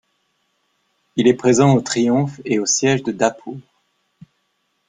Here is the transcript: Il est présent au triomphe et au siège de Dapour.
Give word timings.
Il 1.15 1.27
est 1.27 1.35
présent 1.35 1.75
au 1.75 1.81
triomphe 1.81 2.41
et 2.43 2.57
au 2.57 2.65
siège 2.65 3.03
de 3.03 3.11
Dapour. 3.11 3.59